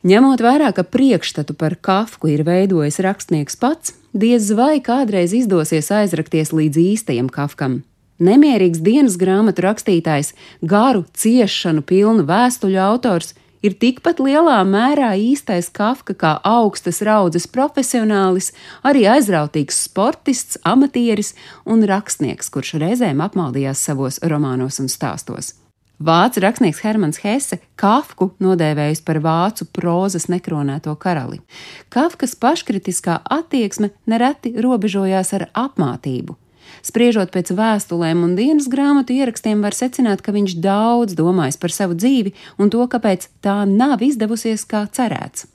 [0.00, 6.54] Ņemot vērā, ka priekšstatu par Kafku ir veidojis rakstnieks pats, diez vai kādreiz izdosies aizrakties
[6.56, 7.82] līdz īstajam Kafkam.
[8.16, 10.32] Nemierīgs dienas grāmatu rakstītājs,
[10.64, 18.54] garu, ciešanu pilnu vēstuļu autors, ir tikpat lielā mērā īstais Kafka kā augstas raudzes profesionālis,
[18.80, 21.34] arī aizrautīgs sportists, amatieris
[21.68, 25.58] un rakstnieks, kurš reizēm apmaldījās savos romānos un stāstos.
[26.00, 31.42] Vācu rakstnieks Hermans Hesse Kafku nodēvējis par vācu prozas nekronēto karali.
[31.92, 36.38] Kafkas paškritiskā attieksme nereti robežojās ar apmātību.
[36.80, 42.00] Spriežot pēc vēstulēm un dienas grāmatu ierakstiem, var secināt, ka viņš daudz domājis par savu
[42.00, 45.50] dzīvi un to, kāpēc tā nav izdevusies kā cerēts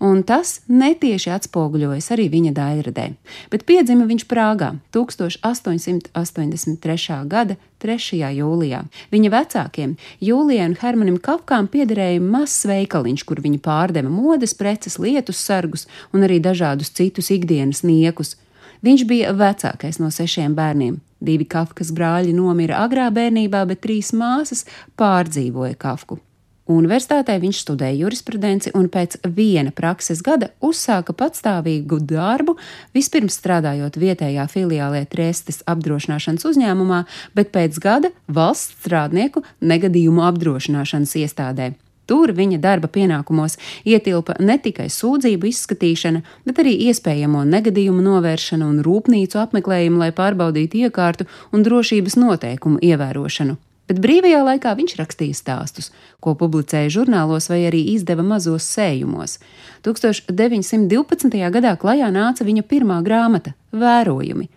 [0.00, 3.06] un tas netieši atspoguļojas arī viņa daļradē.
[3.52, 7.26] Bet piedzima viņš Prāgā 1883.
[7.26, 7.98] gada 3.
[8.38, 8.80] jūlijā.
[9.12, 15.42] Viņa vecākiem, Jūlijai un Hermanim Kafkām, piederēja mazs veikaliņš, kur viņi pārdeva modes preces, lietus
[15.44, 18.36] sargus un arī dažādus citus ikdienas niekus.
[18.84, 21.00] Viņš bija vecākais no sešiem bērniem.
[21.20, 24.66] Divi Kafkas brāļi nomira agrā bērnībā, bet trīs māsas
[25.00, 26.20] pārdzīvoja Kafku.
[26.66, 32.56] Universitātē viņš studēja jurisprudenci un pēc viena prakses gada uzsāka patstāvīgu darbu,
[32.96, 37.04] vispirms strādājot vietējā filiālē Trestes apdrošināšanas uzņēmumā,
[37.38, 41.74] bet pēc gada valsts strādnieku negadījumu apdrošināšanas iestādē.
[42.06, 48.82] Tur viņa darba pienākumos ietilpa ne tikai sūdzību izskatīšana, bet arī iespējamo negadījumu novēršana un
[48.86, 53.58] rūpnīcu apmeklējumu, lai pārbaudītu iekārtu un drošības noteikumu ievērošanu
[53.88, 59.38] bet brīvajā laikā viņš rakstīja stāstus, ko publicēja žurnālos vai arī izdeva mazos sējumos.
[59.86, 61.40] 1912.
[61.54, 64.48] gadā klajā nāca viņa pirmā grāmata- Vērojumi.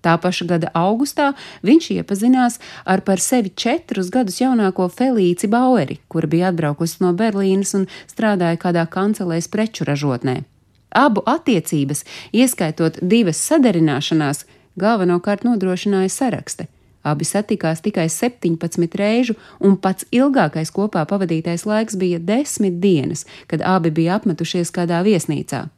[0.00, 6.26] Tā paša gada augustā viņš iepazinās ar par sevi četrus gadus jaunāko Felīci Baueri, kura
[6.26, 10.44] bija atbraukusi no Berlīnas un strādāja kādā kancelēs preču ražotnē.
[10.90, 14.44] Abu attiecības, ieskaitot divas sadarināšanās,
[14.80, 16.66] galvenokārt nodrošināja sarakste.
[17.02, 23.64] Abi satikās tikai 17 reižu, un pats ilgākais kopā pavadītais laiks bija desmit dienas, kad
[23.64, 25.68] abi bija apmetušies kādā viesnīcā.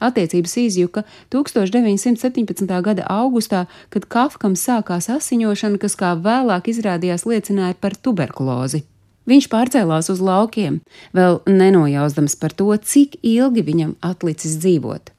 [0.00, 2.82] Attiecības izjuka 1917.
[2.82, 8.82] gada augustā, kad Kafkam sākās asiņošana, kas kā vēlāk izrādījās liecināja par tuberkulozi.
[9.28, 10.80] Viņš pārcēlās uz laukiem,
[11.14, 15.12] vēl nenojausdams par to, cik ilgi viņam atlicis dzīvot.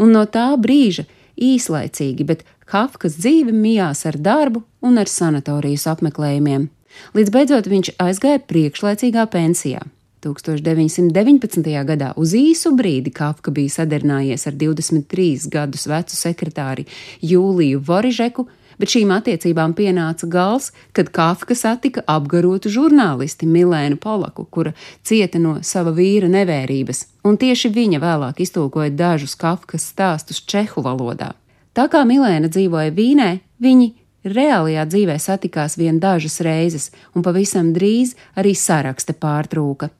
[0.00, 1.04] Un no tā brīža
[1.40, 6.70] īslaicīgi, bet Kafkas dzīve mijās ar darbu un ar sanatorijas apmeklējumiem,
[7.16, 9.82] līdz beidzot viņš aizgāja priekšlaicīgā pensijā.
[10.24, 11.60] 1919.
[11.84, 16.86] gadā uz īsu brīdi Kafka bija sadarinājies ar 23 gadus vecu sekretāri
[17.20, 18.46] Jūliju Vorižeku,
[18.78, 25.58] bet šīm attiecībām pienāca gals, kad Kafka satika apgarotu žurnālisti Milēnu Polaku, kura cieta no
[25.62, 31.32] sava vīra nevērības, un tieši viņa vēlāk iztulkoja dažus Kafkas stāstus čehu valodā.
[31.74, 33.30] Tā kā Milēna dzīvoja Vīnē,
[33.62, 33.90] viņi
[34.24, 39.90] reālajā dzīvē satikās vien dažas reizes, un pavisam drīz arī sarakste pārtrūka.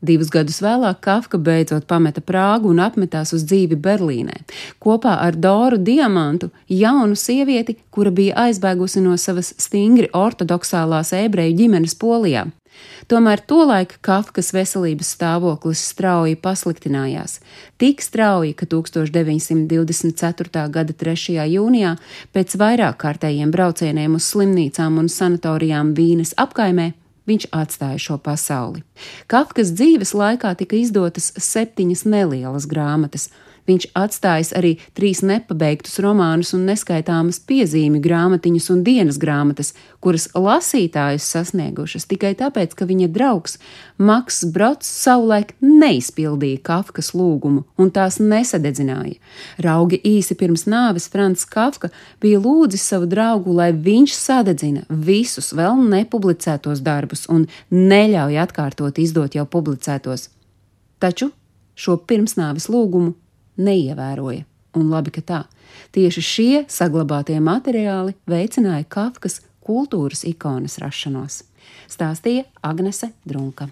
[0.00, 4.38] Divus gadus vēlāk Kafka beidzot pameta Prāgu un apmetās uz dzīvi Berlīnē,
[4.80, 11.98] kopā ar Doru Diamantu, jaunu sievieti, kura bija aizbēgusi no savas stingri ortodoksālās ebreju ģimenes
[12.00, 12.46] polijā.
[13.10, 17.40] Tomēr tolaik Kafkas veselības stāvoklis strauji pasliktinājās.
[17.80, 20.64] Tik strauji, ka 1924.
[20.72, 21.44] gada 3.
[21.50, 21.96] jūnijā
[22.32, 26.92] pēc vairāk kārtējiem braucieniem uz slimnīcām un sanatorijām Vīnes apkaimē
[27.28, 28.84] viņš atstāja šo pasauli.
[29.30, 33.30] Kafkas dzīves laikā tika izdotas septiņas nelielas grāmatas,
[33.70, 41.28] Viņš atstājis arī trīs nepabeigtus romānus un neskaitāmas piezīmju grāmatiņas un dienas grāmatas, kuras lasītājus
[41.34, 43.58] sasniegušas tikai tāpēc, ka viņa draugs
[44.00, 49.20] Maks Brods savulaik neizpildīja Kafkas lūgumu un tās nesadedzināja.
[49.62, 55.78] Raugi īsi pirms nāves Frants Kafka bija lūdzis savu draugu, lai viņš sadedzina visus vēl
[55.92, 60.28] nepublicētos darbus un neļauj atkārtot izdot jau publicētos.
[61.00, 61.30] Taču
[61.78, 63.14] šo pirmsnāves lūgumu
[63.60, 64.44] neievēroja.
[64.78, 65.40] Un labi, ka tā.
[65.94, 71.42] Tieši šie saglabātie materiāli veicināja Kafkas kultūras ikonas rašanos,
[71.90, 73.70] stāstīja Agnese Drunka.